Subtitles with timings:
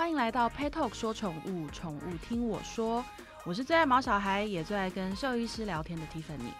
[0.00, 3.04] 欢迎来到 Pet Talk 说宠物，宠物听我说。
[3.44, 6.54] 我是最爱毛小孩，也最爱跟兽医师聊天的 Tiffany。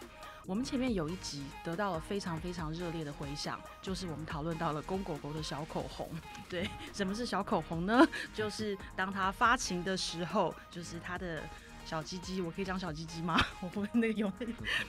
[0.45, 6.07] 我们前面有一集得到了非常非常热烈的回响，就是我们讨论到了公狗狗的小口红。
[6.51, 8.07] 对，什么是小口红呢？
[8.35, 11.43] 就是当它发情的时候，就是它的。
[11.85, 13.41] 小鸡鸡，我可以讲小鸡鸡吗？
[13.61, 14.31] 我会那个有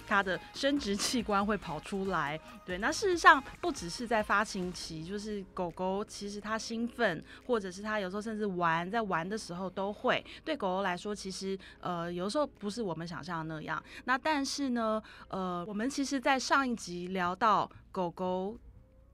[0.07, 2.39] 它的生殖器官会跑出来。
[2.65, 10.23] 对，那事实上不只是在发情期，就是狗狗其实它兴奋，或者是它有时候甚至玩，在玩的时候都会。
[10.45, 13.81] 对狗狗来说，其实呃有时候不是我们想象的那样。
[14.05, 18.57] 那但是呢，呃，我们其实在上一集聊到狗狗。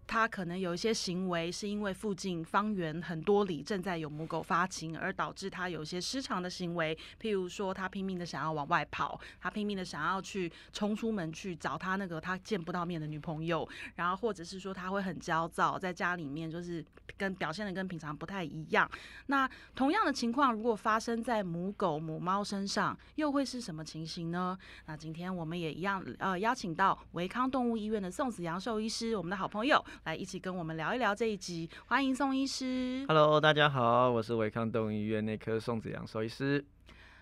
[0.08, 6.98] 它可能有一些行为，是因为附近方圆很多里正在有母狗发情，而导致它有一些失常的行为。
[7.22, 16.84] 譬如说，它拼命的想要往外跑，它拼命的想要去冲出门去找他那个他见不到面的女朋友，然后或者是说他会很焦躁，在家里面就是
[17.18, 18.90] 跟表现的跟平常不太一样。
[19.26, 24.58] 那同样的情况如果发生在母狗、母猫身上，又会是什么情形呢？
[24.86, 29.84] 那今天我们也一样，呃，邀请到维康动物医院的宋子阳兽医师，我们的好朋友。
[30.04, 33.06] 来一起跟我们聊一聊这一集，欢迎宋医师。
[33.08, 36.64] Hello，大家好，我是维康动物医院内科宋子阳兽医师。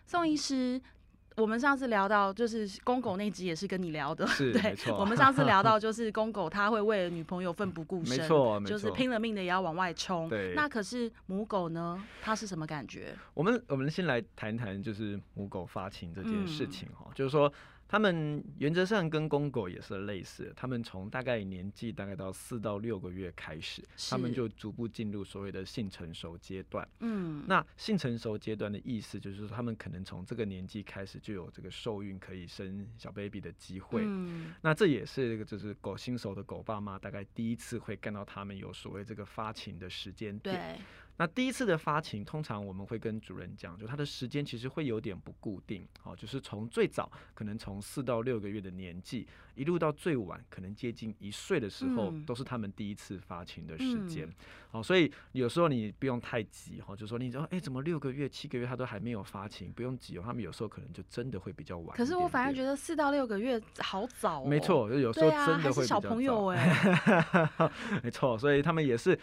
[0.06, 0.80] 宋医师，
[1.38, 4.98] 我们上次聊到就是公狗那集也是跟你聊的，是 没错。
[4.98, 10.30] 我们上次聊到 就是公狗它会为了女朋友奋不顾身，没错，就是拼了命的也要往外冲。
[10.30, 12.02] 对，那可是母狗呢？
[12.22, 13.16] 它是什么感觉？
[13.34, 17.52] 我们我们先来谈谈就是母狗发情这件事情哈，就是说。
[17.88, 26.88] 他们原则上跟公狗也是类似，他们从大概年纪大概到四到六个月开始，他们就逐步进入所谓的性成熟阶段。
[27.00, 34.02] 嗯，那性成熟阶段的意思就是说，他们可能从这个年纪开始就有这个受孕可以生小 baby 的机会。
[34.04, 40.80] 嗯，那这也是这个就是狗新手的狗爸妈大概第一次会看到他们有所谓这个发情的时间点。
[41.18, 49.26] 那第一次的发情，通常我们会跟主人讲，就它的时间其实会有点不固定，哦，就是从最早可能从四到六个月的年纪，
[49.56, 54.30] 一路到最晚可能接近一岁的时候，都是他们第一次发情的时间。
[54.72, 59.72] 哦，所以有时候你不用太急，哈，就说你说，哎，怎么六个月、七个月它都还没有发情？
[59.72, 61.96] 不用急哦，他们有时候可能就真的会比较晚。
[61.96, 64.44] 可是我反而觉得四到六个月好早。
[64.44, 67.40] 没错，就有时候真的会小朋友哎。
[68.04, 69.18] 没错，所以他们也是，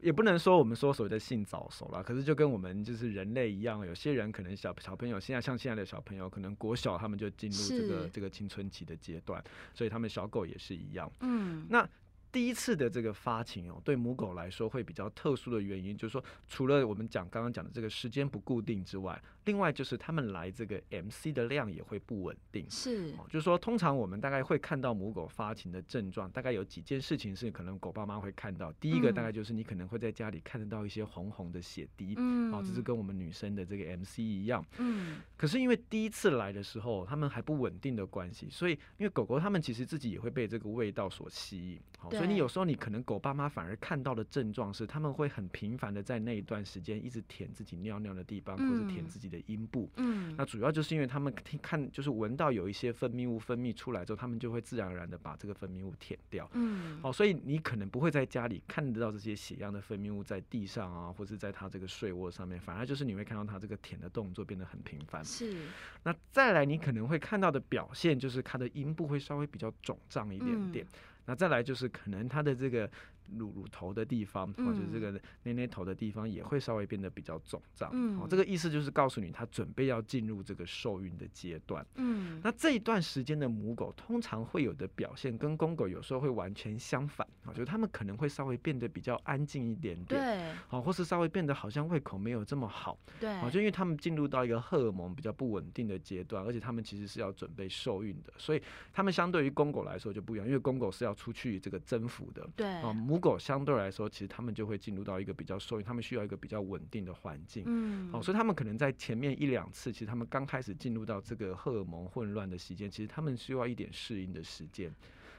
[0.00, 1.18] 也不能说我们说所谓的。
[1.32, 9.42] 性早熟了，可是就跟我们就是人类一样，有些人可能小小朋友现在像现在的小朋友，可能国小他们就进入这个这个青春期的阶段，
[9.74, 11.10] 所以他们小狗也是一样。
[11.20, 11.88] 嗯，那。
[12.32, 22.64] 第一次的这个发情哦，对母狗来说会比较特殊的原因，就是说，除了我们讲刚刚讲的这个时间不固定之外，另外就是它们来这个 MC 的量也会不稳定。
[22.70, 28.72] 是，就是说，通常我们大概会看到母狗发情的症状，大概有几件事情是可能狗爸妈会看到。
[28.80, 35.20] 第一个大概就是你可能会在家里看得到一些红红的血滴，嗯，哦，这是跟我们女生的这个 MC 一样，嗯。
[35.36, 42.21] 可是因为第一次来的时候，它们还不稳定的关系，所以因为狗狗它们其实自己也会被这个味道所吸引，好。
[42.22, 49.90] 所以你有时候你可能狗爸妈反而看到的症状是，他们会很频繁的在那一段时间一直舔自己尿尿的地方，或者舔自己的阴部。
[49.96, 56.48] 嗯，那主要就是因为他们听看就是闻到有一些分泌物分泌出来之后，他们就会自然而然的把这个分泌物舔掉。
[56.52, 65.24] 嗯，好，所以你可能不会在家里看得到这些血样的分泌物在地上啊，或者在它这个睡窝上面，反而就是你会看到它这个舔的动作变得很频繁。
[65.24, 65.56] 是，
[66.04, 70.86] 那再来你可能会看到的表现就是它的阴部会稍微比较肿胀一点点。
[71.26, 72.90] 那再来就是可能它的这个。
[73.36, 77.90] 乳乳头的地方，或者这个捏捏头的地方，也会稍微变得比较肿胀。
[77.92, 81.84] 嗯，哦这个意思就是告诉你，它准备要进入这个受孕的阶段。
[81.96, 87.26] 嗯，那这一段时间的母狗通常会有的表现，跟公狗有时候会完全相反。
[87.44, 90.20] 啊，就是它们可能会稍微变得比较安静一点点。
[90.20, 90.54] 对。
[90.68, 92.98] 好，或是稍微变得好像胃口没有这么好。
[93.18, 93.30] 对。
[93.40, 98.62] 哦，就因为它们进入到一个荷尔蒙比较不稳定的阶段，而且它们其实是要准备受孕的，所以
[98.92, 102.48] 它们相对于公狗来说就不一样，因为公狗是要出去这个征服的。
[102.54, 102.66] 对。
[102.82, 107.62] 啊，母狗相对来说，其实他们就会进入到一个比较受孕，他们需要一个比较稳定的环境。
[107.66, 114.90] 嗯，哦，所以他们可能在前面一两次，其实他们刚开始进入到这个荷尔蒙混乱的时间，其实他们需要一点适应的时间。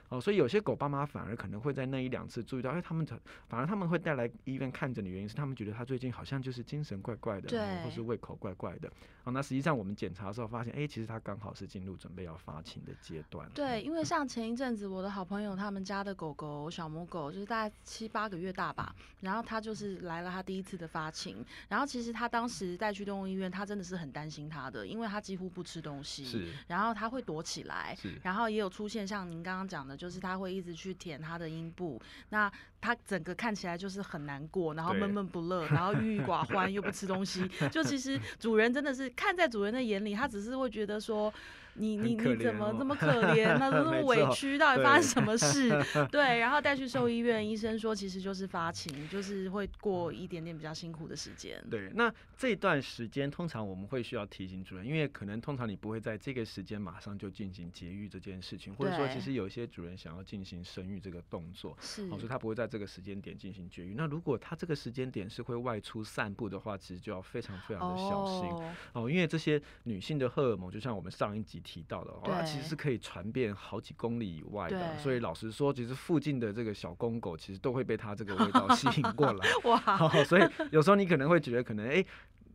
[0.09, 3.03] 哦，所以有些狗爸妈反而可能会在那一两次注意到，哎，他们
[3.47, 8.91] 反而他们会带来医院看诊的原因是，他们觉得他最近好像就是精神怪怪的，对或是胃口怪怪的。
[9.23, 13.49] 哦，那实际上我们检查的时候发现，哎，其实他刚好是进入准备要发情的阶段。
[13.55, 29.97] 对，因为像前一阵子我的好朋友他们家的狗狗小母狗就是大概七八个月大吧，然后他就是来了他第一次的发情，然后其实他当时带去动物医院，他真的是很担心他的，因为他几乎不吃东西，是，然后他会躲起来，是，然后也有出现像您刚刚讲的。
[30.03, 31.97] 就是他会一直去舔他的阴部，
[32.27, 32.51] 那
[32.81, 37.49] 他整个看起来就是很难过，然后闷闷不乐，然后郁郁寡欢，又不吃东西。
[37.71, 41.33] 就其实主人真的是看在主人的眼里，他只是会觉得说。
[41.75, 43.57] 你你你怎么这么可 怜？
[43.57, 45.69] 那这么委屈，到底发生 什么事？
[46.11, 51.63] 对，然后带去兽医院，医生说其实就是发情，就是会过一点点比较辛苦的时间。
[51.69, 63.93] 对，那这段时间通常我们会需要提醒主人，因为可能通常你不会在这个时间马上就进行节育这件事情，或者说其实有一些主人想要进行生育这个动作，是哦，所以他不会在这个时间点进行绝育。
[63.95, 74.97] 那如果他这个时间点是会外出散步的话，其实就要非常非常的小心哦哦因为这些女性的荷尔蒙，就像我们上一集提到的，哦，它其实是可以传遍好几公里以外的。
[74.97, 79.47] 所以老实说，其实附近的这个小公狗其实都会被它这个味道吸引过来。
[79.63, 81.93] 哇，哦，所以有时候你可能会觉得，可能哎。
[81.93, 82.07] 诶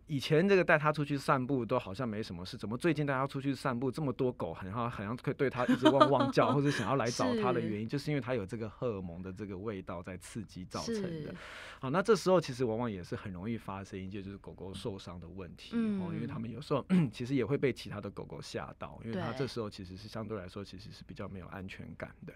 [0.08, 11.34] 以前这个带它出去散步都好像没什么事，怎么最近带它出去散步这么多狗，好像好像会对它一直汪汪叫，或者想要来找它的原因，就是因为它有这个荷尔蒙的这个味道在刺激造成的。
[11.78, 22.32] 好，那这时候其实往往也是很容易发生一些就是狗狗受伤的问题、哦，因为嗯它们有时候 其实也会被其他的狗狗吓到，因为它这时候其实是相对来说其实是比较没有安全感的。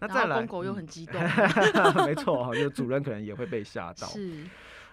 [0.00, 1.20] 那再来，狗又嗯很激动，
[2.04, 4.08] 没错哈， 就主人可能也会被吓到。
[4.08, 4.44] 是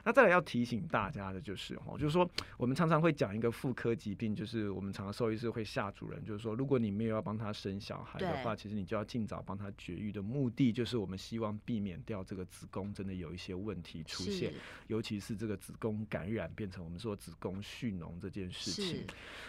[0.09, 2.27] 那再来要提醒大家的就是哦，就是说
[2.57, 14.51] 我们常常会讲一个妇科疾病，就是我们常常兽医师会吓主人，就是说如果你没有要帮他生小孩的话，其实你就要尽早帮他绝育的目的，就是我们希望避免掉这个子宫真的有一些问题出现，
[14.87, 19.05] 尤其是这个子宫感染变成我们说子宫蓄脓这件事情。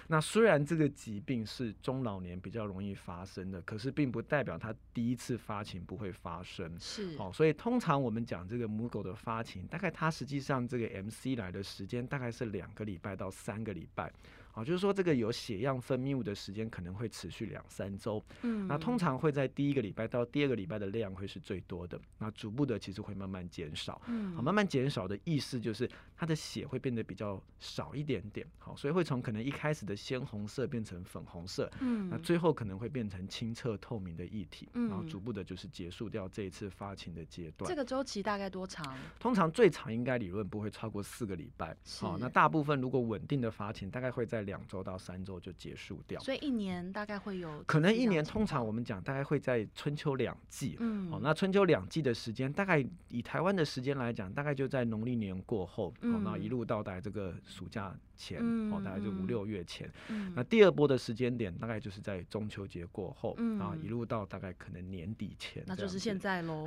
[0.09, 6.71] 那虽然这个疾病是中老年比较容易发生的，可是并不代表它第一次发情不会发生。
[6.79, 14.11] 是哦，所以通常我们讲这个母狗的发情，大概它实际上这个 MC 来的时间大概是两个礼拜到三个礼拜。
[14.52, 18.23] 好、就是说这个有血样分泌物的时间可能会持续两三周。
[18.43, 24.00] 嗯那通常会在第一个礼拜到第二个礼拜的量会是最多的，那逐步的其实会慢慢减少。
[24.06, 37.75] 嗯好，慢慢减少的意思就是它的血会变得比较少一点点，好，所以会从可能一开始的鲜红色变成粉红色，嗯那嗯最后可能会变成清澈透明的液体，然后嗯逐步的就是结束掉这一次发情的阶段这。
[37.75, 38.97] 个周期大概多长？
[39.19, 46.20] 通常最长应该理论不会超过四个礼拜，好，那大部分如果稳定的发情，大概会在两周到三周就结束掉。
[46.20, 58.40] 所以一年大概会有可能一年通常我们讲大概会在春秋两季，嗯哦，那春秋两季的时间，大概以台湾的时间来讲，大概就在农历年过后，哦，那一嗯路到达这个暑假前，
[58.72, 59.90] 哦，大概就五嗯六月前。
[60.08, 66.20] 嗯那第二波的时间点，大概就是在中秋节过后，然后一嗯路到大概可能年底前，那就是现在。
[66.20, 66.64] 在喽。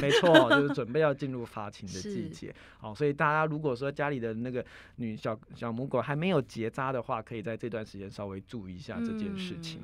[0.00, 2.54] 没错，就是准备要进入发情的季节。
[2.78, 4.64] 好，所以大家如果说家里的那个
[4.96, 9.80] 女小小母狗还没有结扎的话，可以在这段时间稍微注意一下这件事情。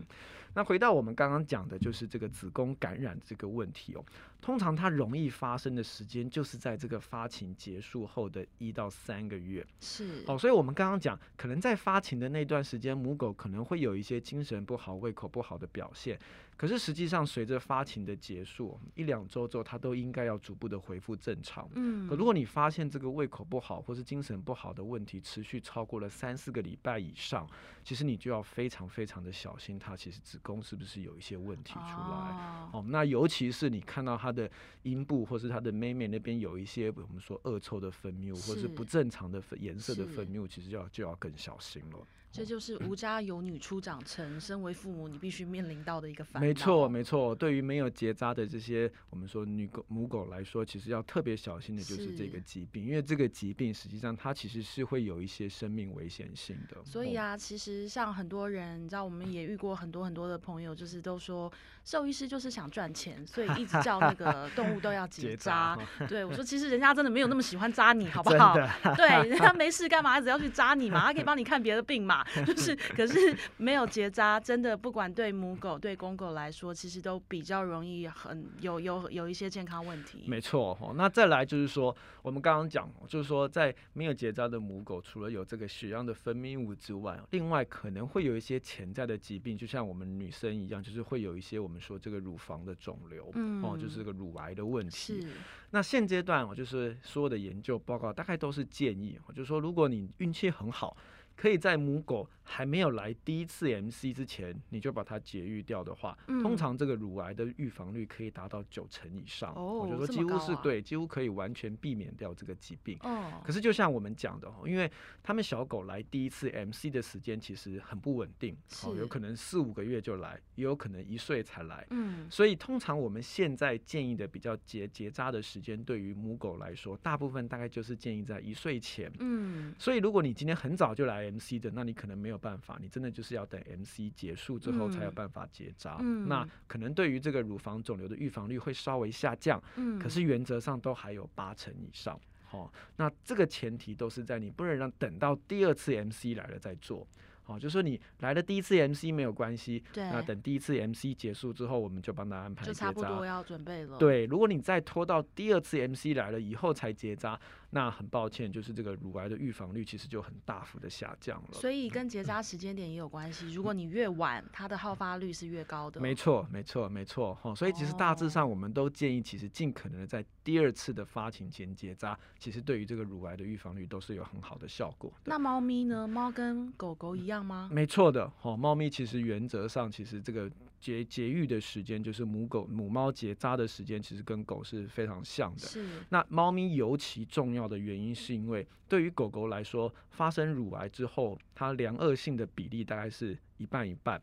[0.49, 4.05] 嗯那回到我们刚刚讲的，就是这个子宫感染这个问题哦。
[4.41, 9.67] 通常它容易发生的时间，就是在这个发情结束后的一到三个月。
[9.81, 16.19] 是哦，所以我们刚刚讲，可能在发情的那段时间，母狗可能会有一些精神不好、胃口不好的表现。
[16.57, 21.69] 可是实际上，随着发情的结束，一两周之后，它都应该要逐步的恢复正常。
[21.75, 27.49] 嗯可如果你发现这个胃口不好或是精神不好的问题持续超过了三四个礼拜以上，
[27.85, 32.69] 其实你就要非常非常的小心，它其实子宫是不是有一些问题出来。
[32.71, 34.49] 哦哦，那尤其是你看到他的
[34.83, 41.99] 阴部或是他的妹妹那边有一些我们说恶臭的分泌物，或是是不正常的颜色的分泌物，其实就要就要更小心了。
[42.31, 46.47] 这就是无家有女初长成，身为父母你必须面临到的一个烦恼。
[46.47, 47.35] 没错，没错。
[47.35, 56.77] 对于没有结扎的这些我们说女狗母狗来说，其实要特别小心的就是这个疾病，因为这个疾病实际上它其实是会有一些生命危险性的。
[56.79, 61.51] 哦，所以啊，其实像很多人，你知道，我们也遇过很多很多的朋友，就是都说
[61.85, 66.07] 兽医师就是想赚钱，所以一直叫那个 动物都要结结扎扎。
[66.07, 68.55] 对我说，其实人家真的没有那么喜欢扎你， 好不好？
[68.95, 71.07] 对， 人家没事干嘛一直要去扎你嘛？
[71.07, 72.18] 他可以帮你看别的病嘛。
[72.47, 80.25] 就是，可是没有结扎，真的不管对母狗对公狗来说，其实都比较容易很有有有一些健康问题。
[80.27, 80.93] 没错哦。
[80.97, 93.33] 那再来就是说，我们刚刚讲，就是说在没有结扎的母狗，除了有这个血样的分泌物之外，另外可能会有一些潜在的疾病，就像我们女生一样，就是会有一些我们说这个乳房的肿瘤，
[93.63, 95.21] 哦，就是这个乳癌的问题。
[95.21, 95.29] 是，
[95.71, 100.97] 那现阶段，我就是所有的研究报告大概都是建议，哦就是说如果你运气很好。
[101.39, 109.55] 可以在母狗还没有来第一次 MC 之前，你就把它节育掉的话，嗯通常这个乳癌的预防率可以达到九成以上。
[109.55, 112.99] 哦我就说几乎是啊对，几乎可以完全避免掉这个疾病。
[113.03, 114.91] 哦，可是就像我们讲的哦，因为
[115.23, 121.87] 他们小狗来第一次 MC 的时间其实很不稳定，哦，有可能四五个月就来，也有可能一岁才来。
[121.91, 129.13] 嗯所以通常我们现在建议的比较结结扎的时间，对于母狗来说，大部分大概就是建议在一岁前。
[129.21, 135.99] 嗯所以如果你今天很早就来 MC 的，那你可能没有办法，你真的就是要等 MC 结束之后才有嗯办法结扎。
[136.01, 142.19] 嗯那可能对于这个乳房肿瘤的预防率会稍微下降，嗯，可是原则上都还有八成以上。
[142.45, 147.07] 好、那这个前提都是在你不能让等到第二次 MC 来了再做。
[147.43, 152.87] 好、就说你来了第一次 MC 没有关系，那等第一次 MC 结束之后，我们就帮他安排结扎。
[152.87, 157.41] 差不多要准备了。，对，如果你再拖到第二次 MC 来了以后才结扎，
[157.71, 161.49] 那很抱歉，就是这个乳癌的预防率其实就很大幅的下降了。
[161.53, 163.53] 所以跟结扎时间点也有关系。
[163.53, 166.01] 如果你越晚，它的好发率是越高的。
[166.01, 175.17] 没错，没错，没错，哈，所以其实大致哦上我们都建议，其实尽可能的在第二次的发情前结扎，其实对于这个乳癌的预防率都是有很好的效果的。
[175.27, 176.09] 那猫咪呢？
[176.09, 177.69] 猫跟狗狗一样吗？
[177.71, 185.61] 没错的，哈，猫咪其实原则上其实这个节节育的时间，就是母狗母猫结扎的时间，其实跟狗是非常像的。
[185.61, 194.21] 是，那猫咪尤其重要的原因，是因为对于狗狗来说，发生乳癌之后，它良恶性的比例大概是一半一半。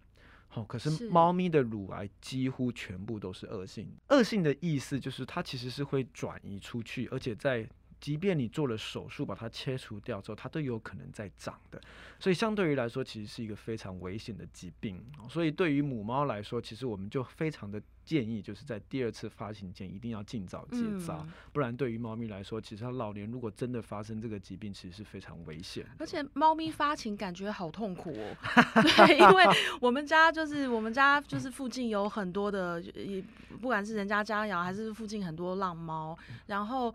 [0.48, 3.90] 好、可是是猫咪的乳癌几乎全部都是恶性。
[4.08, 7.68] 恶性的意思就是它其实是会转移出去，而且在
[8.00, 11.82] 即便你做了手术把它切除掉之后，它都有可能再长的。
[12.20, 15.04] 所以相对于来说，其实是一个非常危险的疾病。
[15.20, 21.18] 哦所以对于母猫来说，其实我们就非常的建议，就是在第二次发情前一定要尽早结扎。
[21.24, 25.86] 嗯，不然对于猫咪来说，其实它老年如果真的发生这个疾病，其实是非常危险。
[25.98, 28.38] 而且猫咪发情感觉好痛苦哦。
[29.06, 29.44] 对，因为
[29.82, 33.22] 我们家就是我们家就是附近有很多的，也
[33.60, 36.94] 不管是人家家养还是附近很多浪猫，然后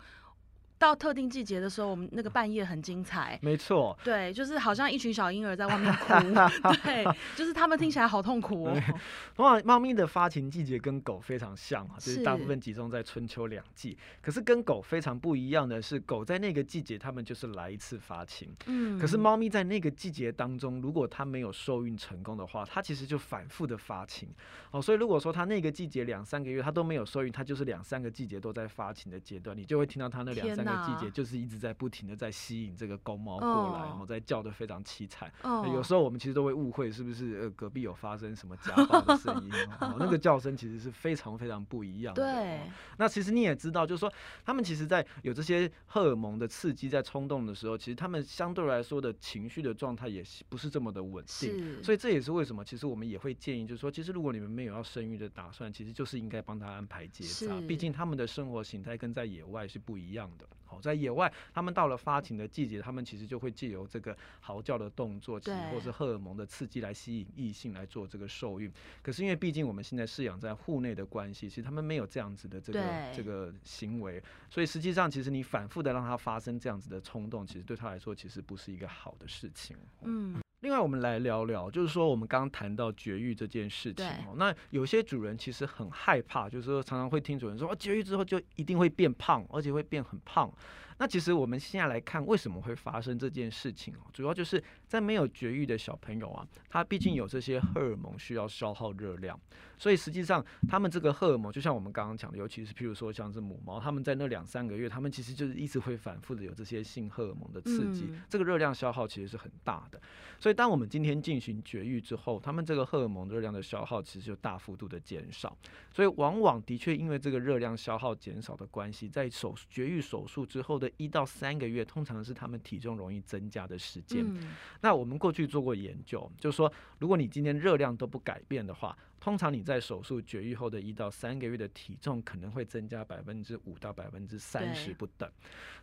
[0.81, 3.37] 到特定季节的时候，我们那个半夜很精彩。
[3.43, 6.13] 没错，对，就是好像一群小婴儿在外面哭，
[6.83, 8.73] 对，就是他们听起来好痛苦哦。
[9.37, 13.95] 通常猫咪的发情季节跟狗非常像啊，就是是大部分集中在春秋两季。
[14.21, 24.27] 可是跟狗非常不一样的是，狗在那个季节它们就是来一次发情，嗯，可是猫咪在那个季节当中，如果它没有受孕成功的话，它其实就反复的发情。
[24.71, 33.47] 哦，所以如果说它那个季节两三个月它都没有受孕，它就是两三个季节都在发情的阶段，你就会听到它那两天三个季节就是一直在不停的在吸引这个公猫过
[33.77, 35.31] 来，哦然后在叫的非常凄惨。
[35.43, 42.23] 哦有时候我们其实都会误会是不是呃隔壁有发生什么家暴的声音 哦，那个叫声其实是非常非常不一样的。
[42.23, 42.61] 对哦，
[42.97, 44.11] 那其实你也知道，就是说
[44.45, 51.49] 他们其实，在有这些荷尔蒙的刺激在冲动的时候，其实他们相对来说的情绪的状态也是不是这么的稳定。
[51.49, 57.55] 是，所以这也是为什么，其实我们也会建议，就是说，其实如果你们没有要生育的打算，其实就是应该帮他安排结扎。
[57.67, 60.45] 毕竟他们的生活形态跟在野外是不一样的。
[60.81, 68.71] 好，在野外，他们到了发情的季节，他们其实就会借由这个嚎叫的动作，其实对或是荷尔蒙的刺激来吸引异性来做这个受孕。
[69.01, 72.81] 可是因为毕竟我们现在饲养在户内的关系，其实他们没有这样子的这个
[73.15, 79.77] 这个行为，所以实际上其实你反复的让它发生这样子的冲动，其实对他来说其实不是一个好的事情。
[80.01, 84.35] 嗯，另外，我们来聊聊，就是说我们刚刚谈到绝育这件事情哦。
[84.35, 90.51] 那有些主人其实很害怕，就是说常常会听主人说，哦，绝育之后就一定会变胖，而且会变很胖。
[90.99, 94.05] 那其实我们现在来看，为什么会发生这件事情哦？
[94.13, 99.39] 主要就是在没有绝育的小朋友啊，他毕竟有这些荷尔蒙需要消耗热量，
[99.81, 109.99] 所以实际上他们这个荷尔蒙，就像我们刚刚讲的，尤其是譬如说像是母猫，他们在那两三个月，他们其实就是一直会反复的有这些性荷尔蒙的刺激，嗯这个热量消耗其实是很大的。
[110.39, 115.57] 所以当我们今天进行绝育之后，他们这个荷尔蒙热量的消耗其实就大幅度的减少。
[115.91, 124.23] 所以往往的确因为这个热量消耗减少的关系，在手绝育手术之后的一到三个月，通常是他们体重容易增加的时间。
[124.23, 135.31] 嗯那我们过去做过研究，就是说，如果你今天热量都不改变的话，通常你在手术绝育后的一到三个月的体重可能会增加百分之五到百分之三十不等。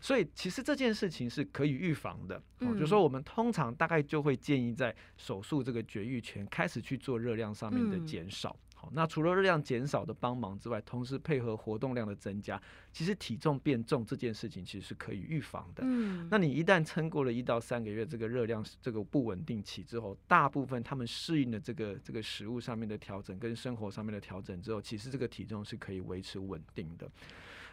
[0.00, 2.42] 所以其实这件事情是可以预防的。
[2.60, 8.54] 就是说我们通常大概就会建议在手术这个绝育前开始去做热量上面的嗯减少。
[8.80, 15.82] 好，那除了热量减少的帮忙之外，同时配合活动量的增加，其实体重变重这件事情其实是可以预防的。
[15.84, 27.10] 嗯，那你一旦撑过了一到三个月这个热量这个不稳定期之后，大部分他们适应了这个这个食物上面的调整跟生活上面的调整之后，其实这个体重是可以维持稳定的。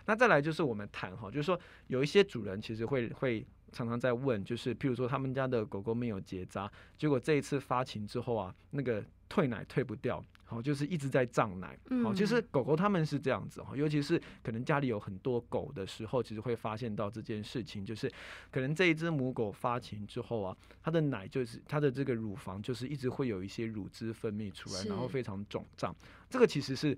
[0.08, 3.46] 那再来就是我们谈哈，就是说有一些主人其实会会
[3.76, 10.24] 常常在问，就是譬如说他们家的狗狗没有结扎，结果这一次发情之后啊，那个退奶退不掉。
[10.48, 11.76] 好，就是一直在胀奶。
[12.04, 18.10] 好，其实狗狗他们是这样子哈，尤其是可能家里有很多狗的时候，其实会发现到这件事情，就是
[18.52, 25.94] 可能这一只母狗发情之后啊，它的奶就是它的这个乳房就是一直会有一些乳汁分泌出来，然后非常肿胀。
[26.30, 26.98] 这个其实是。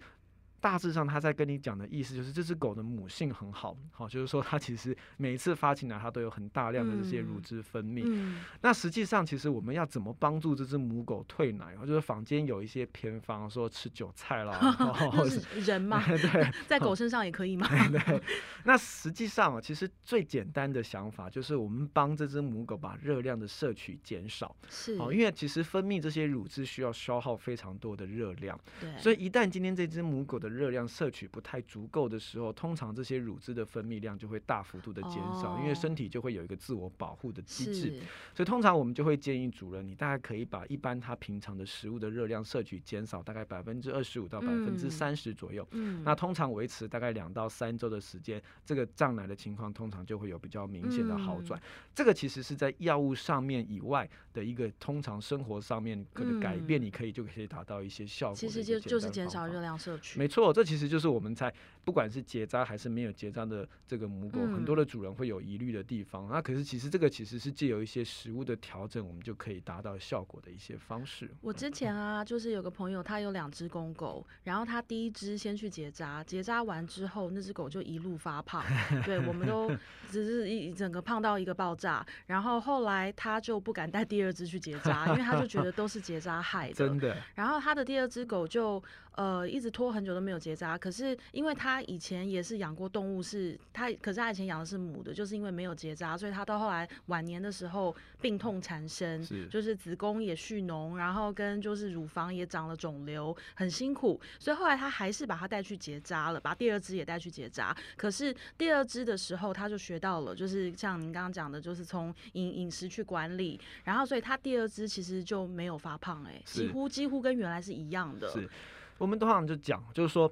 [0.59, 8.33] 大致上，他在跟你讲的意思就是，这只狗的母性很好，好，就是说它其实每一次发情来，它都有很大量的这些乳汁分泌。
[8.61, 11.75] 那实际上，其实我们要怎么帮助这只母狗退奶？
[11.85, 14.53] 就是坊间有一些偏方，说吃韭菜啦，
[15.11, 17.67] 或是人嘛， 对，在狗身上也可以吗？
[17.91, 18.21] 对。
[18.65, 24.55] 那实际上啊，其实最简单的想法就是，我们帮这只母狗把热量的摄取减少。
[24.69, 24.97] 是。
[24.97, 28.59] 哦，因为其实分泌这些乳汁需要消耗非常多的热量。
[28.81, 28.97] 对。
[28.97, 37.99] 所以一旦今天这只母狗的热量摄取不太足够的时候，通常这些乳汁的分泌量就会大幅度的减少，因为身体就会有一个自我保护的机制。
[38.33, 45.67] 所以通常我们就会建议主人，你大概可以把一般他平常的食物的热量摄取减少大概百分之二十五到百分之三十左右。
[45.71, 51.61] 嗯，那通常维持大概两到三周的时间，这个胀奶的情况通常就会有比较明显的好转。
[51.95, 58.35] 这个其实是在药物上面以外的一个通常生活上面可能改变，你可以就可以达到一些效果。
[58.35, 60.19] 其实就就是减少热量摄取。
[60.19, 61.51] 没错，错这其实就是我们在
[61.87, 66.27] 不管是结扎还是没有结扎的这个母狗，很多的主人会有疑虑的地方。
[66.27, 71.29] 那可是其实这个其实是借由一些食物的调整，我们就可以达到效果的一些方式。
[71.39, 78.61] 我之前啊，就是有个朋友，他有两只公狗，然后他第一只先去结扎，结扎完之后，那只狗就一路发胖，
[79.05, 79.71] 对我们都
[80.11, 82.05] 只是一整个胖到一个爆炸。
[82.25, 86.73] 然后后来他就不敢带第二只去结扎，因为他就觉得都是结扎害的。
[86.85, 87.15] 真的。
[87.35, 88.83] 然后他的第二只狗就。
[89.17, 107.75] 呃，一直拖很久都没有结扎，可是因为他以前也是养过动物，是他，可是他以前养的是母的，就是因为没有结扎，所以他到后来晚年的时候病痛缠身，就是子宫也蓄脓，然后跟就是乳房也长了肿瘤，很辛苦，所以后来他还是把它带去结扎了，把第二只也带去结扎。
[107.95, 118.31] 可是第二只的时候，他就学到了，就是像您刚刚讲的，就是从饮饮食去管理，然后所以他第二只其实就没有发胖，哎，几乎几乎跟原来是一样的。
[118.31, 118.49] 是
[118.97, 120.31] 我们通常就讲，就是说，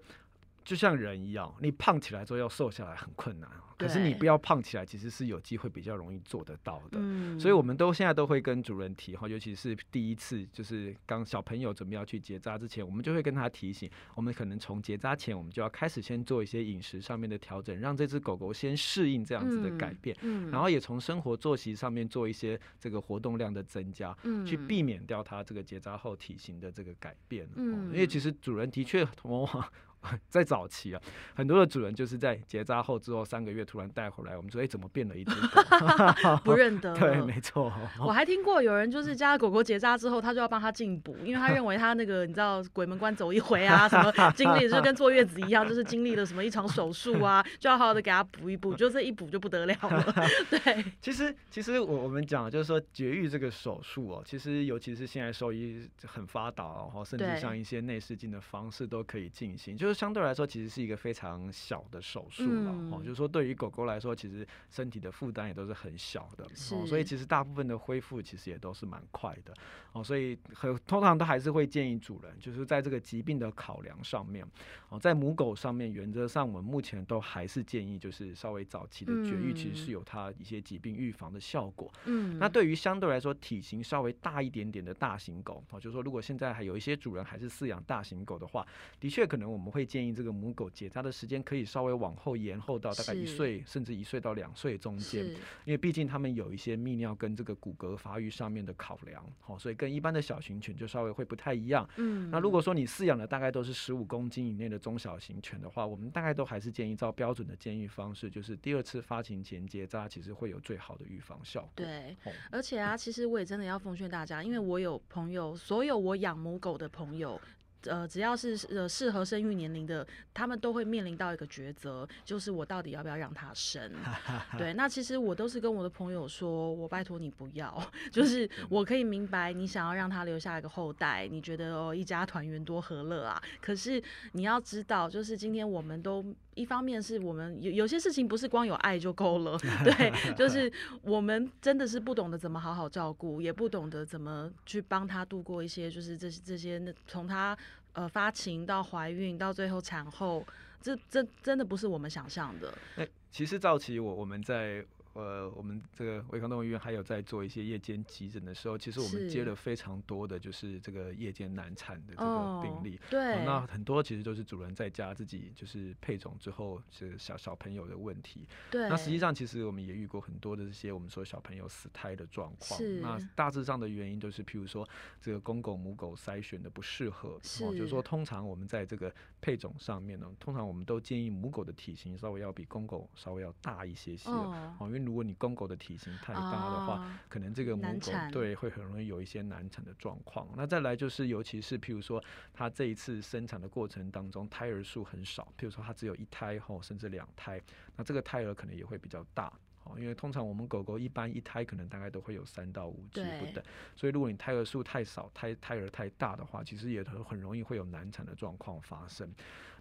[0.65, 3.49] 就像人一样，你胖起来之后要瘦下来很困难。
[3.77, 6.91] 可是你不要胖起来，其实是有机会比较容易做得到的。
[6.93, 20.15] 嗯，所以我们都现在都会跟主人提哈，尤其是第一次就是刚小朋友准备要去结扎之前，我们就会跟他提醒，我们可能从结扎前，我们就要开始先做一些饮食上面的调整，让这只狗狗先适应这样子的改变。
[20.21, 27.45] 嗯，然后也从生活作息上面做一些这个活动量的增加，嗯，去避免掉它这个结扎后体型的这个改变。
[27.55, 29.69] 嗯，因为其实主人的确往往。
[30.29, 31.01] 在早期啊，
[31.35, 36.37] 很多的主人就是在结扎后之后三个月突然带回来，我们说哎怎么变了一只狗？
[36.43, 36.95] 不认得。
[36.99, 37.71] 对，没错。
[37.99, 50.13] 我还听过有人就是家狗狗结扎之后，他就要帮他进补，因为他认为他那个你知道鬼门关走一回啊，什么经历就跟坐月子一样，就是经历了什么一场手术啊，就要好好的给他补一补，就这一补就不得了了。
[50.49, 59.94] 对，其实其实我我们讲就是说绝育这个手术哦，其实尤其是现在兽医很发达哦，甚至像一些内视镜的方式都可以进行，就是。
[59.95, 63.01] 相对来说，其实是一个非常小的手术了哦。
[63.01, 66.85] 就是说，对于狗狗来说，其实身体的负担也都是很小的哦。
[66.85, 69.53] 所以，其实大部分的恢复其实也都是蛮快的
[69.93, 70.03] 哦。
[70.03, 74.45] 所以，很通常都还是会建议主人，就是在这个疾病的考量上面
[74.89, 81.89] 哦，在母狗上面，原则上我们目前都还是建议，就是稍微早期的绝育，其实是有它一些疾病预防的效果。
[82.03, 82.37] 嗯。
[82.37, 88.67] 那对于相对来说体型稍微大一点点的大型狗哦，就是说，如果现在还有一些主人还是饲养大型狗的话，
[88.99, 89.84] 的确可能我们会。
[89.85, 95.25] 建议这个母狗结扎的时间可以稍微往后延后到大概一岁，甚至一岁到两岁中间，
[95.65, 101.87] 因为毕竟他们有一些泌尿跟这个骨骼发育上面的考量，好，所以跟一般的小型犬就稍微会不太一样。
[101.97, 111.71] 嗯，那如果说你饲养的大概都是十五公斤以内的中小型犬的话，我们大概都还是建议照标准的建议方式，就是第二次发情前结扎，其实会有最好的预防效果。
[111.75, 112.15] 对，
[112.51, 117.39] 而且啊，其实我也真的要奉劝大家，因为我有朋友，所有我养母狗的朋友。
[117.87, 123.91] 呃，只要是呃适合生育年龄的，他们都会面临到一个抉择，就是我到底要不要让他生？
[124.57, 133.41] 对，那其实我都是跟我的朋友说，我拜托你不要， 就是我可以明白你想要让他留下一个后代，你觉得哦一家团圆多和乐啊。
[133.61, 134.01] 可是
[134.33, 140.71] 你要知道，就是今天我们都一方面是我们有有些事情不是光有爱就够了， 对，就是
[141.03, 147.55] 我们真的是不懂得怎么好好照顾，也不懂得怎么去帮他度过一些就是这这些那从他。
[147.95, 150.45] 呃，发情到怀孕到最后产后，
[150.81, 152.77] 这这真的不是我们想象的。
[152.97, 154.85] 哎，其实早期我我们在
[155.15, 162.97] 呃，我们这个维康动物医院还有在做一些夜间急诊的时候，其实我们接了非常多的就是这个夜间难产的这个病例。
[162.97, 168.45] 哦对，哦那很多其实都是主人在家自己就是配种之后是小小朋友的问题。
[168.69, 172.77] 对，那实际上其实我们也遇过很多的这些我们说小朋友死胎的状况。
[172.77, 174.85] 是那大致上的原因就是，譬如说
[175.21, 179.13] 这个公狗母狗筛选的不适合，哦，就是是说通常我们在这个
[179.45, 184.27] 配种上面呢，通常我们都建议母狗的体型稍微要比公狗稍微要大一些些。
[184.27, 190.47] 哦哦，因为如果你公狗的体型太大的话，啊可能这个母狗对会很容易有一些难产的状况。
[190.55, 192.19] 那再来就是，尤其是譬如说，
[192.55, 197.61] 它这一次生产的过程当中，胎儿数很少，譬如说它只有一胎吼，甚至两胎，
[197.95, 199.53] 那这个胎儿可能也会比较大。
[199.85, 203.63] 哦，因为通常我们狗狗一般一胎可能大概都会有三到五只不等，
[203.95, 209.31] 所以如果你胎儿数太少，胎胎儿太大的话，其实也很很容易会有难产的状况发生。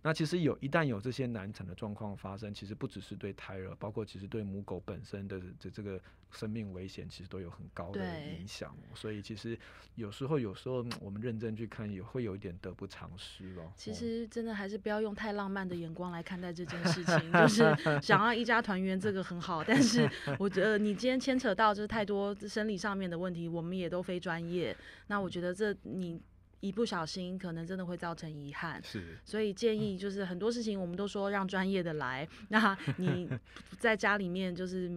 [0.07, 5.99] 那其实有一旦有这些难产的状况发生，其实不只是对胎儿，包括其实对母狗本身的这这个
[6.31, 8.01] 生命危险，其实都有很高的
[8.39, 8.77] 影响。
[8.95, 9.59] 所以其实
[9.95, 13.73] 有时候有时候嗯我们认真去看，也会有一点得不偿失咯。
[13.77, 19.65] 其哦实真的还是不要用太浪漫的眼光来看待这件事情，就是 想要一家团圆，这个很好。
[19.65, 20.07] 但是
[20.39, 24.77] 我觉得你今天牵扯到就是太多生理上面的问题，我们也都非专业。
[25.07, 26.21] 那我觉得这你
[26.65, 28.83] 一不小心，可能真的会造成遗憾。
[28.83, 33.29] 是所以建议就是很多事情我们都说让专业的来，那你
[33.79, 34.91] 在家里面就是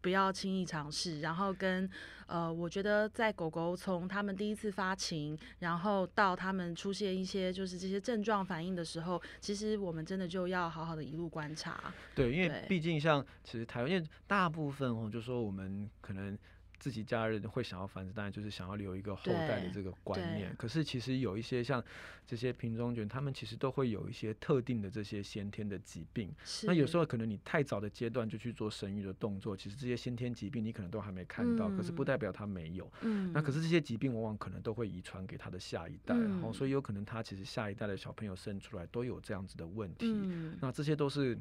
[0.00, 1.88] 不要轻易尝试，然后跟
[2.26, 11.92] 呃，我觉得在狗狗从他们第一次发情，然后到他们出现一些就是这些症状反应的时候，其实我们真的就要好好的一路观察。
[12.14, 16.38] 对，因为毕竟像其实台湾，因为大部分哦，就说我们可能
[16.82, 20.52] 自己家人会想要繁殖，当然就是想要留一个后代的这个观念。
[20.58, 21.80] 可是其实有一些像
[22.26, 26.34] 这些品种犬，它们其实都会有一些特定的这些先天的疾病。
[26.64, 32.92] 那有时候可能你太早的阶段就去做生育的动作，其实这些先天疾病你可能都还没看到，可是不嗯代表它没有。
[33.02, 40.10] 嗯，那可是这些疾病往往可能都会遗传给他的下一代，然后嗯所以有可能他其实下一代的小朋友生出来都有这样子的问题。
[40.12, 41.38] 嗯，那这些都是，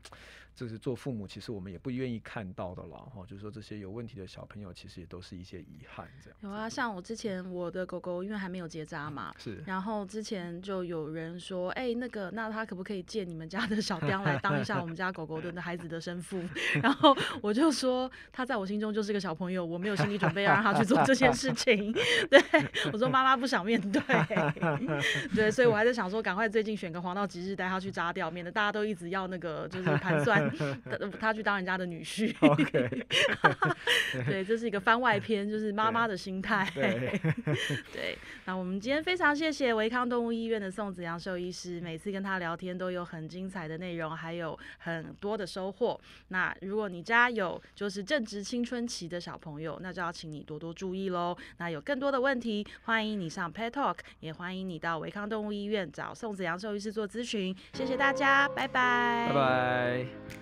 [0.53, 6.37] 就是做父母，其实我们也不愿意看到的了，哈，就是说这些有问题的小朋友，其实也都是一些遗憾，这样。
[6.41, 16.41] 有啊，像我之前我的狗狗因为还没有结扎嘛，是，然后之前就有人说，哎、那个，那他可不可以借你们家的小雕来当一下我们家狗狗的孩子的生父？
[16.81, 21.93] 然后我就说，他在我心中就是个小朋友，我没有心理准备要让他去做这件事情。
[22.29, 22.41] 对
[22.91, 24.01] 我说，妈妈不想面对，
[25.35, 30.49] 对，所以我还在想说，赶快最近选个黄道吉日带他去扎掉，免得大家都一直要那个就是盘算
[30.85, 32.35] 他他去当人家的女婿。
[32.39, 33.05] OK，
[34.25, 36.67] 对，这是一个番外篇，就是妈妈的心态。
[36.73, 37.21] 对，
[37.93, 45.99] 对，那我们今天非常谢谢维康动物医院的宋子阳兽医师，每次跟他聊天都有很精彩的内容，还有很多的收获。
[46.29, 51.37] 那如果你家有就是正值青春期的小朋友，那就要请你多多注意喽。
[51.57, 57.55] 那有更多的问题，欢迎你上 Pet Talk，也欢迎你到维康动物医院找宋子阳兽医师做咨询。
[57.73, 60.40] 谢谢大家，拜拜，拜拜。